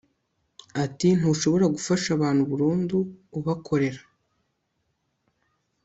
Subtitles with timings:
[0.83, 2.97] Ati Ntushobora gufasha abantu burundu
[3.37, 4.01] ubakorera